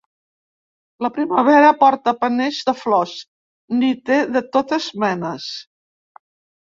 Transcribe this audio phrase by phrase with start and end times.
[1.05, 3.13] La primavera, porta paners de flors;
[3.83, 5.51] n'hi té de totes menes